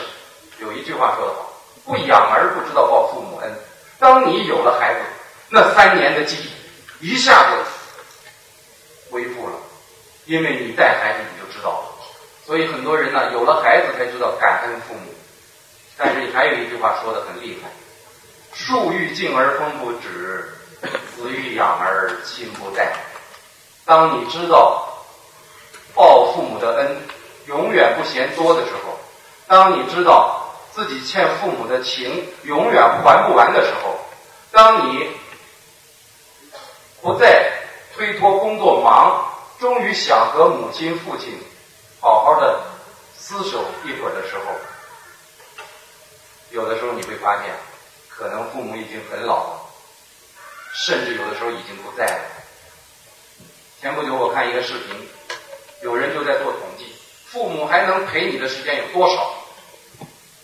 [0.59, 1.51] 有一句话说得好
[1.83, 3.53] ：“不养儿不知道报父母恩。”
[3.99, 4.99] 当你有了孩子，
[5.49, 6.37] 那三年的记
[7.01, 7.57] 忆一下子
[9.11, 9.55] 恢复了，
[10.25, 11.87] 因为你带孩子你就知道了。
[12.45, 15.13] 所以很多人呢，有了孩子才知道感恩父母。
[15.97, 17.69] 但是还有一句话说的很厉害
[18.55, 20.53] ：“树欲静而风不止，
[21.15, 22.93] 子欲养而亲不待。”
[23.83, 24.87] 当你知道
[25.93, 26.97] 报父母的恩。
[27.47, 28.97] 永远不嫌多的时候，
[29.47, 33.99] 当你知道自己欠父母的情永远还不完的时候，
[34.51, 35.09] 当你
[37.01, 37.51] 不再
[37.95, 39.25] 推脱工作忙，
[39.59, 41.37] 终于想和母亲、父亲
[41.99, 42.61] 好好的
[43.19, 44.43] 厮守一会儿的时候，
[46.51, 47.53] 有的时候你会发现，
[48.07, 49.61] 可能父母已经很老了，
[50.73, 52.21] 甚至有的时候已经不在了。
[53.81, 55.09] 前不久我看一个视频，
[55.81, 56.90] 有人就在做统计。
[57.31, 59.33] 父母还能陪你的时间有多少？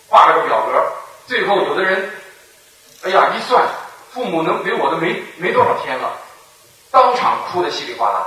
[0.08, 0.90] 画了个表格，
[1.28, 2.12] 最后有的人，
[3.04, 3.68] 哎呀，一算，
[4.14, 6.18] 父母能陪我的没没多少天了，
[6.90, 8.26] 当场哭的稀里哗啦。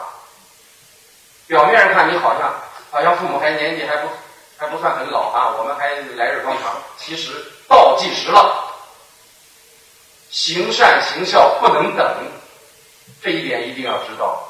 [1.46, 2.52] 表面上看你好像
[2.90, 4.08] 好像父母还年纪还不
[4.58, 6.76] 还不算很老啊，我们还来日方长。
[6.98, 7.32] 其实
[7.66, 8.62] 倒计时了，
[10.28, 12.06] 行善行孝不能等，
[13.22, 14.46] 这一点一定要知道。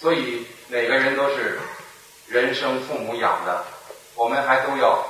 [0.00, 1.60] 所以每个人都是。
[2.32, 3.62] 人生父母养的，
[4.14, 5.04] 我们还都要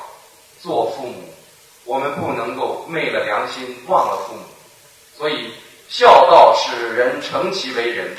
[0.61, 1.33] 做父母，
[1.85, 4.43] 我们不能够昧了良心忘了父母。
[5.17, 5.55] 所以，
[5.89, 8.17] 孝道使人成其为人，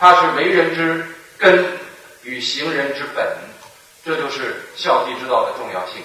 [0.00, 1.06] 它是为人之
[1.38, 1.78] 根
[2.24, 3.24] 与行人之本，
[4.04, 6.02] 这就是孝悌之道的重要性。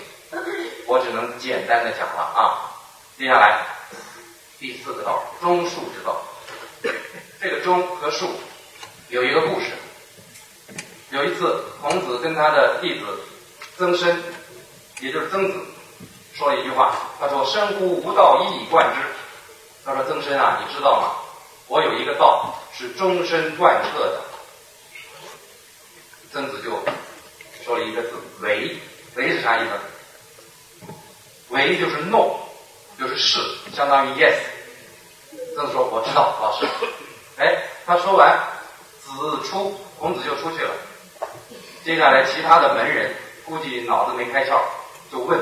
[0.86, 2.70] 我只能简单的讲了啊。
[3.18, 3.66] 接下来
[4.60, 6.22] 第四个道，忠恕之道。
[7.42, 8.28] 这个忠和恕
[9.10, 9.72] 有一个故事。
[11.14, 13.06] 有一次，孔子跟他的弟子
[13.78, 14.20] 曾参，
[15.00, 15.60] 也就是曾子，
[16.34, 16.96] 说了一句话。
[17.20, 19.02] 他说：“深乎吾道，一以贯之。”
[19.86, 21.12] 他说：“曾参啊，你知道吗？
[21.68, 24.22] 我有一个道是终身贯彻的。”
[26.34, 26.72] 曾子就
[27.64, 28.76] 说了一个字：“唯。”
[29.14, 30.88] 唯是啥意思？
[31.50, 32.38] 唯就是 no，
[32.98, 33.40] 就是是，
[33.76, 34.34] 相当于 yes。
[35.56, 36.66] 曾子说：“我知道，老师。”
[37.38, 38.36] 哎，他说完，
[39.04, 40.72] 子出，孔子就出去了。
[41.84, 44.58] 接下来，其他的门人估计脑子没开窍，
[45.12, 45.38] 就问：“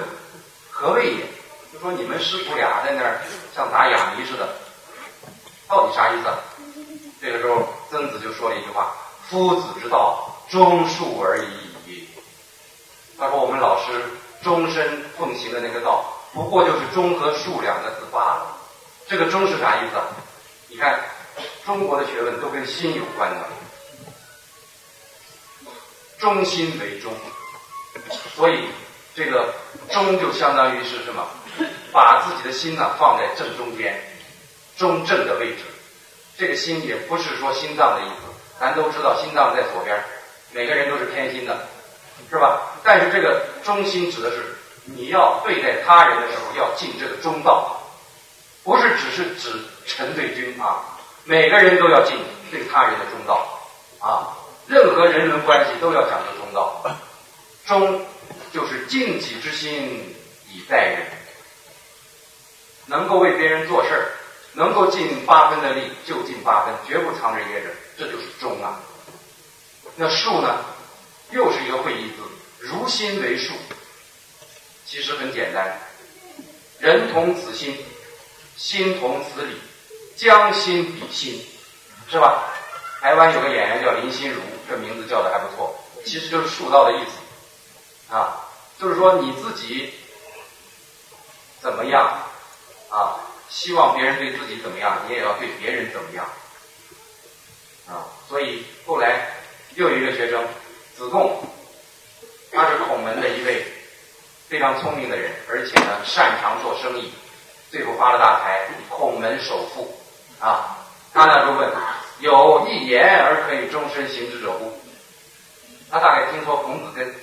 [0.72, 1.26] 何谓也？”
[1.72, 3.22] 就说你们师徒俩在那儿
[3.56, 4.50] 像打哑谜似的，
[5.68, 6.28] 到底啥意思？
[7.22, 8.92] 这个时候，曾子就说了一句话
[9.30, 12.10] ：“夫子之道，忠恕而已。”
[13.20, 14.04] 他说：“我们老师
[14.44, 18.58] 终身奉行的那个道，不过就是忠和恕两个字罢了。
[19.08, 19.96] 这个忠是啥意思？
[20.70, 21.00] 你看，
[21.68, 23.46] 中国的学问都跟心有关的。”
[26.22, 27.12] 忠心为忠，
[28.36, 28.70] 所以
[29.16, 29.56] 这个
[29.90, 31.28] 忠就相当于是什么？
[31.92, 34.00] 把自己的心呢放在正中间，
[34.78, 35.64] 中正的位置。
[36.38, 40.00] 这个心也不是说心脏的意思，咱都知道心脏在左边，
[40.52, 41.68] 每个人都是偏心的，
[42.30, 42.62] 是吧？
[42.84, 44.56] 但是这个忠心指的是
[44.86, 47.82] 你要对待他人的时候要尽这个忠道，
[48.64, 50.86] 不是只是指臣对君啊，
[51.24, 52.20] 每个人都要尽
[52.52, 53.60] 对他人的忠道
[54.00, 54.38] 啊。
[54.72, 56.98] 任何人伦关系都要讲究忠道，
[57.68, 58.06] 忠
[58.54, 60.16] 就是尽己之心
[60.50, 61.08] 以待人，
[62.86, 64.12] 能够为别人做事儿，
[64.54, 68.80] 能够尽八分的力就尽八分，绝不藏着掖着，这就是忠啊。
[69.98, 70.64] 那恕呢，
[71.32, 72.24] 又是一个会意字，
[72.60, 73.52] 如心为恕，
[74.86, 75.78] 其实很简单，
[76.80, 77.78] 人同此心，
[78.56, 79.58] 心同此理，
[80.16, 81.46] 将心比心，
[82.10, 82.46] 是吧？
[83.02, 84.40] 台湾有个演员叫林心如，
[84.72, 88.40] 这名字叫的还不错，其实就是恕道的意思，啊，
[88.80, 89.94] 就是说你自己
[91.60, 92.20] 怎么样
[92.90, 96.26] 啊，希望别人对自己怎么样，你也要对别人怎么样，
[97.90, 99.28] 啊，所以后来
[99.76, 100.42] 又一个学生
[100.96, 101.44] 子贡，
[102.54, 103.66] 他是孔门的一位
[104.48, 107.12] 非常聪明的人，而且呢擅长做生意，
[107.70, 109.94] 最后发了大财，孔门首富，
[110.40, 110.78] 啊，
[111.14, 111.70] 他呢就问。
[112.22, 114.72] 有一言而可以终身行之者乎？
[115.90, 117.14] 他大概听说孔子跟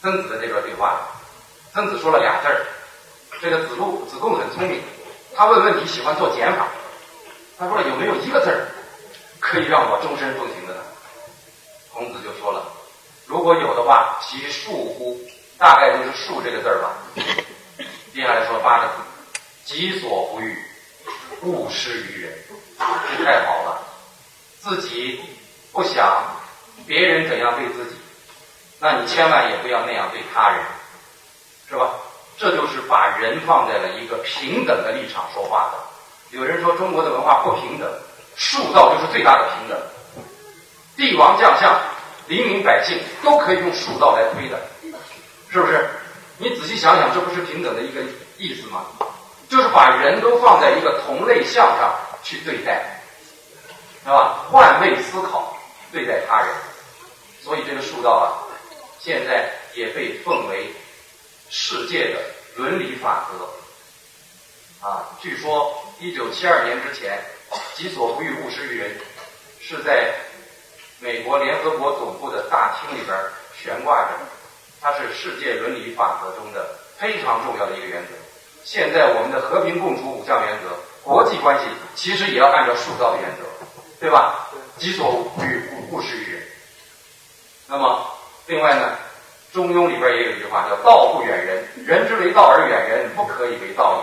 [0.00, 1.00] 曾子的这段对话，
[1.72, 2.66] 曾子说了俩字儿。
[3.40, 4.80] 这个子路子贡很聪明，
[5.34, 6.68] 他问问题喜欢做减法。
[7.58, 8.66] 他说了有没有一个字儿
[9.40, 10.80] 可以让我终身奉行的呢？
[11.92, 12.66] 孔子就说了，
[13.26, 15.20] 如果有的话，其恕乎？
[15.56, 16.96] 大概就是“恕”这个字儿吧。
[18.12, 18.94] 接下来说八个字：
[19.64, 20.58] 己所不欲，
[21.42, 22.32] 勿施于人。
[23.16, 23.71] 这太好了。
[24.62, 25.20] 自己
[25.72, 26.24] 不想
[26.86, 27.96] 别人怎样对自己，
[28.78, 30.64] 那你千万也不要那样对他人，
[31.68, 31.90] 是吧？
[32.38, 36.36] 这就是把人放在了一个平等的立场说话的。
[36.36, 37.92] 有人说中国的文化不平等，
[38.38, 39.78] 恕道就是最大的平等。
[40.96, 41.78] 帝王将相、
[42.28, 44.58] 黎民百姓都可以用恕道来推的，
[45.50, 45.90] 是不是？
[46.38, 48.00] 你仔细想想，这不是平等的一个
[48.38, 48.86] 意思吗？
[49.48, 53.01] 就是把人都放在一个同类项上去对待。
[54.04, 54.46] 是吧？
[54.50, 55.56] 换位思考
[55.92, 56.52] 对待他人，
[57.40, 58.26] 所以这个恕道啊，
[58.98, 60.72] 现在也被奉为
[61.48, 62.20] 世界的
[62.56, 63.48] 伦理法则。
[64.84, 67.20] 啊，据说一九七二年之前
[67.76, 68.96] ，“己所不欲，勿施于人”
[69.62, 70.12] 是在
[70.98, 73.16] 美国联合国总部的大厅里边
[73.56, 74.08] 悬挂着，
[74.80, 78.08] 它是世界伦理法则中的非常重要的一个原则。
[78.64, 83.51] 现在我们的和平共处五项原则，国际关系其实也要按照恕道的原则。
[84.02, 84.48] 对吧？
[84.78, 86.42] 己所不欲，勿勿施于人。
[87.68, 88.04] 那么，
[88.46, 88.98] 另外呢，
[89.54, 94.02] 《中庸》里边也有一句话，叫“道不远人，人之为道而远人，不可以为道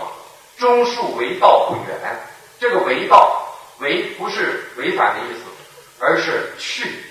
[0.58, 2.18] 忠恕为道不远。”
[2.58, 3.46] 这个“为道
[3.80, 5.44] ”，“为”不是违反的意思，
[5.98, 7.04] 而是去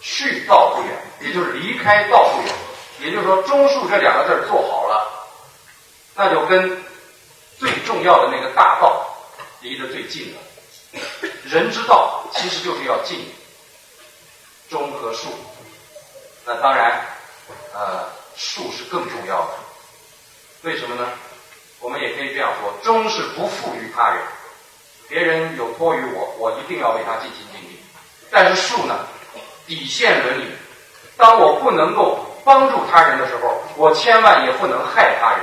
[0.00, 2.52] 去道不远，也就是离开道不远。
[2.98, 5.28] 也就是说，“忠恕”这两个字做好了，
[6.16, 6.76] 那就跟
[7.56, 9.06] 最重要的那个大道
[9.60, 10.40] 离得最近了。
[11.54, 13.24] 人之道其实就是要敬
[14.68, 15.26] 忠和恕，
[16.44, 17.00] 那当然，
[17.72, 19.50] 呃，恕是更重要的。
[20.62, 21.08] 为什么呢？
[21.78, 24.20] 我们也可以这样说：忠是不负于他人，
[25.08, 27.78] 别人有托于我，我一定要为他尽心尽力。
[28.32, 29.06] 但是术呢，
[29.64, 30.52] 底线伦理，
[31.16, 35.40] 当我不能够帮助他人的时候，我千万也不能害他人。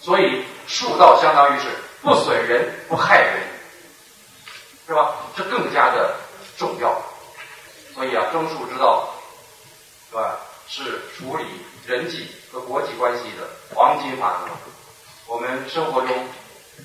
[0.00, 1.66] 所以术道相当于是
[2.00, 3.42] 不损人不害人，
[4.86, 5.14] 是吧？
[5.36, 6.14] 这更加的
[6.56, 6.96] 重要。
[7.94, 9.08] 所以啊，忠术之道，
[10.10, 10.36] 是吧？
[10.68, 11.44] 是处理
[11.86, 14.52] 人际和国际关系的黄金法则。
[15.26, 16.28] 我们生活中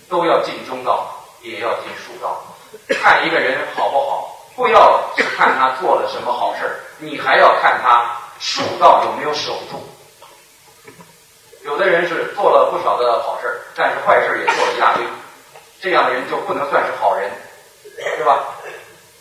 [0.09, 2.43] 都要尽忠道，也要尽术道。
[2.89, 9.83] 看一个人好不好，不要只看他做了什么好事儿，你还要看他术道有没有守住。
[11.63, 15.05] 有的人是做了不少的好事儿，但是坏事儿也做了一大堆，
[15.81, 17.29] 这样的人就不能算是好人，
[18.03, 18.55] 对吧？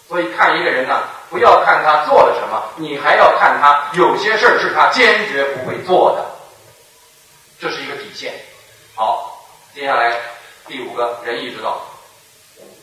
[0.08, 6.26] 所以看一个人呢，不要看他做了什么，你还要看他有些事儿是他坚决不会做的，
[7.60, 8.34] 这是一个底线。
[8.96, 10.18] 好，接下来
[10.66, 11.86] 第五个仁义之道。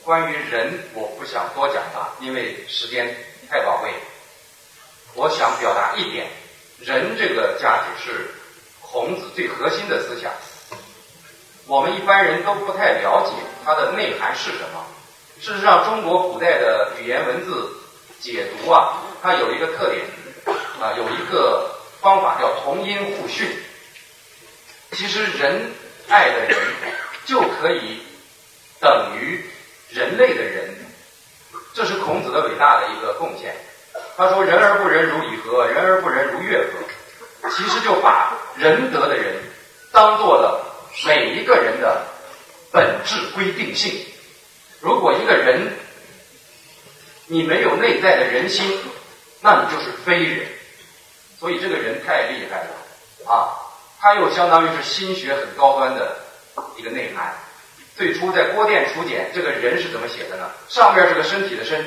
[0.04, 3.14] 关于仁，我不想多讲了，因为时间
[3.50, 3.92] 太宝贵。
[5.16, 6.28] 我想表达一点，
[6.80, 8.32] 仁这个价值是
[8.82, 10.32] 孔子最核心的思想。
[11.66, 13.34] 我们一般人都不太了解
[13.66, 14.86] 它的内涵是什么。
[15.40, 17.70] 事实上，中国古代的语言文字
[18.20, 20.04] 解读啊，它有一个特点
[20.82, 21.70] 啊，有一个
[22.02, 23.48] 方法叫同音互训。
[24.92, 25.72] 其实，仁
[26.10, 26.58] 爱的人
[27.26, 28.02] 就可以
[28.80, 29.46] 等于
[29.90, 30.76] 人类的人，
[31.74, 33.56] 这是孔子的伟大的一个贡献。
[34.16, 35.68] 他说：“人而不仁，如礼何？
[35.68, 36.66] 人而不仁，如乐
[37.42, 39.36] 何？”其实就把仁德的人
[39.92, 40.66] 当做了
[41.06, 42.04] 每一个人的
[42.72, 43.94] 本质规定性。
[44.88, 45.74] 如果一个人
[47.26, 48.80] 你没有内在的人心，
[49.42, 50.48] 那你就是非人。
[51.38, 53.52] 所以这个人太厉害了啊！
[54.00, 56.18] 他又相当于是心学很高端的
[56.78, 57.36] 一个内涵。
[57.98, 60.50] 最初在郭店楚简，这个人是怎么写的呢？
[60.70, 61.86] 上面是个身体的身，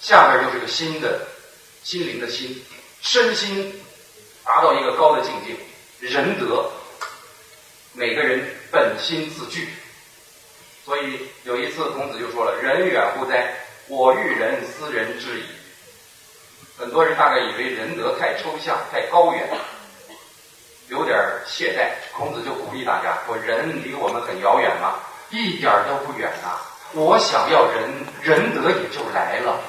[0.00, 1.28] 下面就是个心的
[1.84, 2.64] 心灵的心，
[3.00, 3.80] 身心
[4.42, 5.54] 达到一个高的境界，
[6.00, 6.68] 仁德，
[7.92, 9.68] 每个人本心自具。
[10.84, 13.54] 所以有一次，孔子就说了：“人远乎哉？
[13.88, 15.44] 我欲人斯人之矣。”
[16.76, 19.48] 很多人大概以为仁德太抽象、太高远，
[20.88, 21.16] 有点
[21.46, 21.92] 懈怠。
[22.14, 25.00] 孔子就鼓励大家说：“人离我们很遥远吗？
[25.30, 26.58] 一点都不远呐！
[26.92, 27.90] 我想要仁，
[28.22, 29.60] 仁德也就来了。”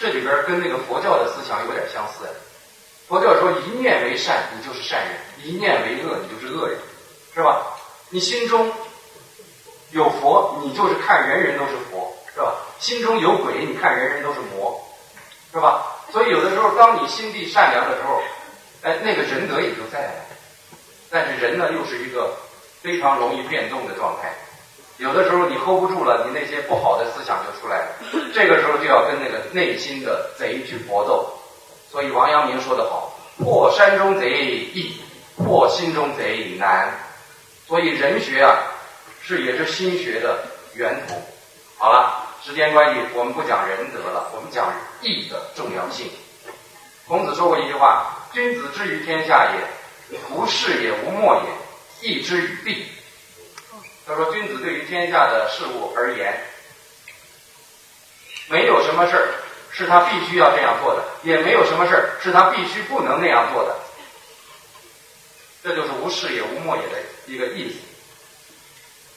[0.00, 2.26] 这里边跟那个佛教的思想有点相似。
[3.06, 5.14] 佛教说：“一念为善，你就是善人；
[5.44, 6.78] 一念为恶，你就是恶人，
[7.32, 7.76] 是吧？
[8.08, 8.72] 你心中。”
[9.92, 12.54] 有佛，你就是看人人都是佛，是吧？
[12.78, 14.80] 心中有鬼，你看人人都是魔，
[15.52, 15.84] 是吧？
[16.12, 18.20] 所以有的时候，当你心地善良的时候，
[18.82, 20.12] 哎，那个仁德也就在了。
[21.10, 22.36] 但是人呢，又是一个
[22.80, 24.32] 非常容易变动的状态。
[24.98, 27.86] 有的时候你 hold 不住了，你那些不好的思想就出来了。
[28.32, 31.26] 这个时候就要跟那个内心的贼去搏斗。
[31.90, 34.30] 所以王阳明说得好：“破山中贼
[34.72, 35.00] 易，
[35.36, 36.92] 破心中贼难。”
[37.66, 38.56] 所以人学啊。
[39.30, 41.14] 是也是心学的源头。
[41.78, 46.10] 好了，时间关系，我们不讲仁德了，我们讲义的重要性。
[47.06, 52.86] 孔子说过一句话：“君子之于天下也，无事也，无莫也，义之与弊。”
[54.04, 56.36] 他说，君子对于天下的事物而言，
[58.48, 59.28] 没有什么事儿
[59.70, 63.78] 是他必须要这样做的，也没有什么事儿是他必须不能那样做的。
[65.62, 67.78] 这就是无事也，无莫也的一个意思。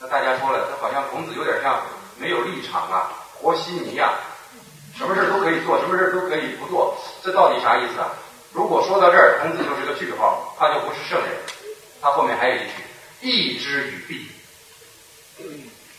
[0.04, 1.82] 那大家说了，这好像孔子有点像
[2.18, 4.16] 没有立场啊，和稀泥呀，
[4.98, 8.12] 什么事都可以做，什么事都可以不做，这到底啥意思啊？
[8.52, 11.32] 如果说到这儿，孔子就是个句号，他就不是圣人。
[12.02, 12.74] 他后面还有一句
[13.24, 14.30] ：“义之与弊”，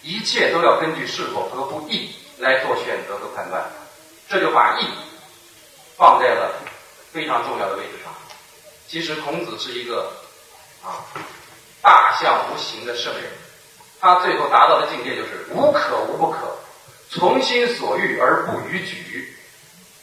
[0.02, 3.64] 一切都要根据是否合乎义来做选择和判断。
[4.28, 4.86] 这就把义
[5.96, 6.56] 放在了
[7.10, 8.12] 非常重要的位置上。
[8.86, 10.12] 其实孔子是一个
[10.84, 11.08] 啊
[11.80, 13.32] 大象无形的圣人。
[14.04, 16.36] 他最后达到的境界就是无可无不可，
[17.08, 19.34] 从心所欲而不逾矩。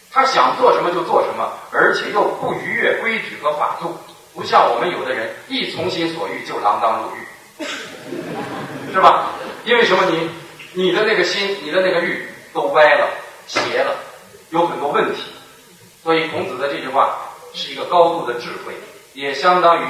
[0.10, 3.95] 他想做什么就做什么，而且又不逾越规矩和法度，
[4.34, 7.66] 不像我们有的人一从心所欲就锒铛入狱，
[8.91, 9.34] 是吧？
[9.66, 10.04] 因为什么？
[10.10, 10.32] 你
[10.74, 13.08] 你的那个心，你的那个欲都歪了、
[13.45, 13.95] 邪了，
[14.49, 15.22] 有很多问题。
[16.02, 17.20] 所以孔子的这句话
[17.54, 18.74] 是一个高度的智慧，
[19.14, 19.86] 也相当于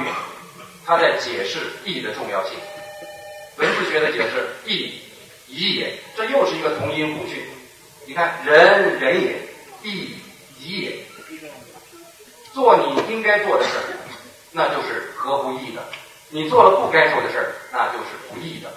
[0.84, 2.58] 他在解释义的重要性。
[3.56, 5.00] 文字学的解释，义
[5.46, 7.44] 义也，这又是一个同音互训。
[8.06, 9.36] 你看，仁仁也，
[9.82, 10.16] 义
[10.58, 10.96] 义也，
[12.54, 13.84] 做你应该做的事儿，
[14.50, 15.84] 那就是合乎义的。
[16.30, 18.72] 你做了不该做的事儿，那就是不义的。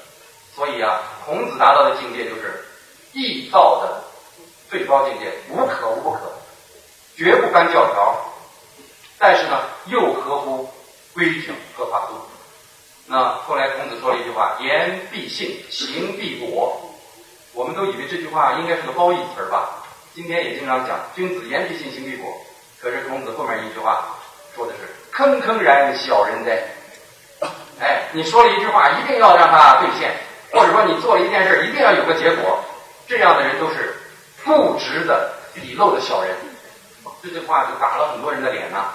[0.53, 2.65] 所以啊，孔子达到的境界就是
[3.13, 4.03] 义道的
[4.69, 6.19] 最高境界，无可无不可，
[7.15, 8.33] 绝不干教条，
[9.17, 10.69] 但是呢，又合乎
[11.13, 12.15] 规矩和法度。
[13.07, 16.81] 那后来孔子说了一句话：“言必信，行必果。”
[17.53, 19.69] 我们都以为这句话应该是个褒义词儿吧？
[20.15, 22.31] 今天也经常讲“君子言必信，行必果”。
[22.81, 24.05] 可是孔子后面一句话
[24.55, 26.63] 说的是“坑坑然小人哉”。
[27.79, 30.11] 哎，你说了一句话，一定要让它兑现，
[30.51, 32.59] 或者说你做了一件事，一定要有个结果。
[33.07, 33.93] 这样的人都是
[34.43, 36.35] 不值的、鄙陋的小人。
[37.21, 38.93] 这句话就打了很多人的脸呐。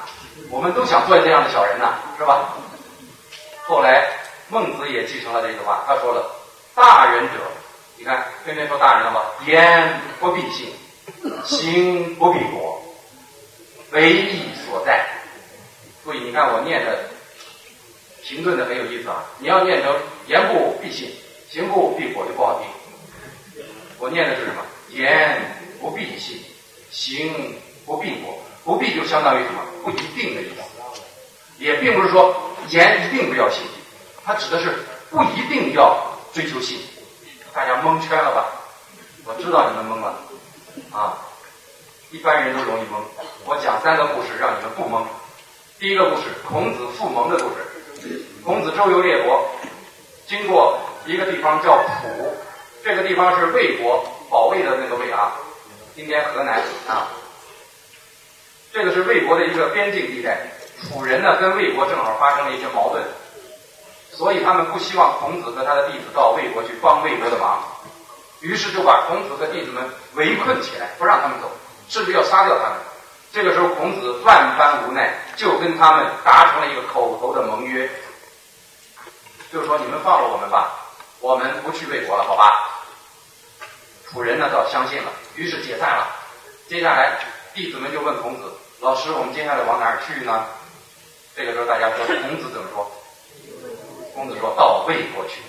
[0.50, 2.54] 我们都想做这样的小人呐，是吧？
[3.70, 4.04] 后来
[4.48, 6.34] 孟子也继承了这句话，他说了
[6.74, 7.34] ：“大人者。”
[7.96, 9.30] 你看，天天说大人了吧？
[9.46, 10.72] 言不必信，
[11.44, 12.82] 行不必果，
[13.92, 15.06] 为义所在。
[16.02, 16.98] 所以你看我念的
[18.24, 19.22] 停顿的很有意思啊！
[19.38, 19.94] 你要念成
[20.26, 21.08] 言不必信，
[21.48, 23.64] 行不必果就不好听。
[24.00, 24.64] 我念的是什么？
[24.88, 25.40] 言
[25.80, 26.42] 不必信，
[26.90, 27.54] 行
[27.86, 28.36] 不必果。
[28.64, 29.62] 不必就相当于什么？
[29.84, 30.54] 不一定的意思。
[31.58, 33.62] 也并不是说言一定不要信，
[34.24, 34.74] 它指的是
[35.10, 36.78] 不一定要追求信。
[37.52, 38.46] 大家蒙圈了吧？
[39.24, 40.18] 我知道你们懵了，
[40.92, 41.18] 啊，
[42.10, 42.96] 一般人都容易懵。
[43.44, 45.04] 我讲三个故事，让你们不懵。
[45.78, 48.24] 第一个故事，孔子复蒙的故事。
[48.44, 49.48] 孔子周游列国，
[50.26, 52.34] 经过一个地方叫蒲，
[52.84, 55.32] 这个地方是魏国保卫的那个魏啊，
[55.94, 57.08] 今天河南啊。
[58.72, 60.46] 这个是魏国的一个边境地带，
[60.88, 63.02] 楚人呢跟魏国正好发生了一些矛盾。
[64.12, 67.62] 所以他们不希望孔子和他的弟子到魏国去帮魏国的忙，
[68.40, 69.82] 于是就把孔子和弟子们
[70.14, 71.50] 围困起来，不让他们走，
[71.88, 72.78] 甚至要杀掉他们。
[73.32, 77.88] 这个时候，孔子万般无奈，就跟他们达成了一个口头的盟约，
[79.50, 80.72] 就是说：“你们放了我们吧，
[81.20, 82.68] 我们不去魏国了，好吧？”
[84.10, 86.08] 楚人呢倒相信了，于是解散了。
[86.68, 87.18] 接下来，
[87.54, 90.44] 弟子们就问孔子：“老师，我们接下来往哪儿去呢？”
[91.36, 92.90] 这个时候，大家说：“孔子怎么说？”
[94.14, 95.40] 孔子说到魏国去，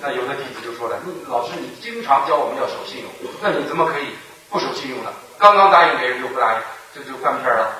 [0.00, 0.98] 那有的弟子就说了
[1.28, 3.10] ：“老师，你经常教我们要守信用，
[3.40, 4.08] 那你怎么可以
[4.50, 5.12] 不守信用呢？
[5.38, 6.60] 刚刚答应别人就不答应，
[6.94, 7.72] 这就翻篇了。”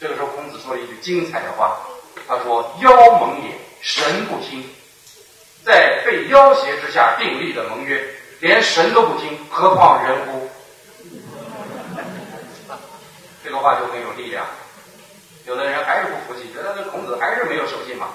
[0.00, 1.78] 这个时候，孔子说了一句精彩的话，
[2.28, 3.50] 他说：“妖盟也，
[3.82, 4.64] 神不听，
[5.64, 8.02] 在被要挟之下订立的盟约，
[8.40, 10.48] 连神都不听，何况人乎？”
[13.42, 14.46] 这个话就很有力量。
[15.46, 18.08] 有的人还是不服气，觉得这孔子还是没有守信嘛。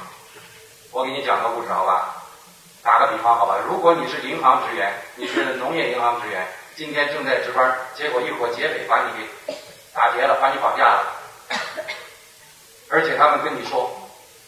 [0.91, 2.13] 我给你讲个故事，好吧？
[2.83, 3.55] 打个比方，好吧？
[3.65, 9.55] 如果你是银行职员，你是农业银行职员，今天正在值班，结果一伙劫匪把你给
[9.93, 11.05] 打劫了，把你绑架了，
[12.89, 13.89] 而且他们跟你说，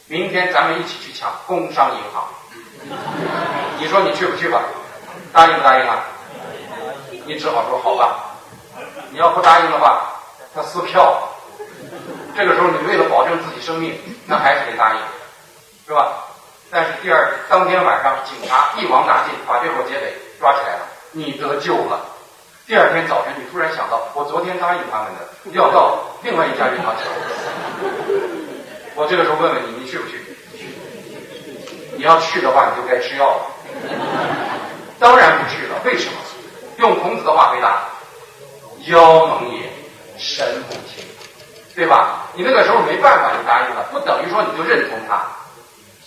[0.07, 2.27] 明天咱们一起去抢工商银行，
[3.79, 4.61] 你说你去不去吧？
[5.31, 6.03] 答应不答应啊？
[7.25, 8.35] 你只好说好吧。
[9.09, 10.19] 你要不答应的话，
[10.53, 11.29] 他撕票。
[12.35, 14.99] 这个时候你为了保证自己生命，那还是得答应，
[15.87, 16.25] 是吧？
[16.71, 22.01] 但是第二当天晚上，警察一网打尽，把这伙劫匪抓起来了，你得救了。
[22.65, 27.05] 第二天早晨，你突然想到，我昨天答应他们的，要到另外一家银行抢。
[28.95, 30.19] 我这个时候问问你，你去不去？
[31.95, 33.45] 你要去的话，你就该吃药了。
[34.97, 36.13] 当然不去了，为什么？
[36.77, 37.83] 用孔子的话回答：
[38.87, 39.69] 妖盟也，
[40.17, 41.05] 神不听，
[41.75, 42.29] 对吧？
[42.35, 45.25] 你那个时候没办法，你答应了，不等于说你就认同他。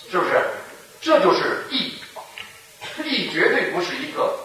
[0.09, 0.41] 是不是？
[1.01, 1.99] 这就是义，
[3.03, 4.37] 义绝对不是一个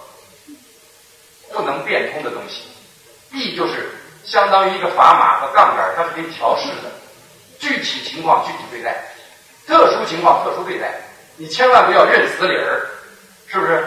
[1.52, 2.64] 不能变通的东西。
[3.30, 3.90] 义就是
[4.24, 6.90] 相当于一个砝码和杠杆，它是可以调试的。
[7.58, 9.04] 具体情况具体对待，
[9.66, 11.00] 特殊情况特殊对待。
[11.36, 12.86] 你千万不要认死理儿，
[13.46, 13.86] 是不是？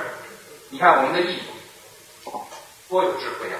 [0.69, 1.39] 你看我们的义
[2.87, 3.57] 多有智慧啊！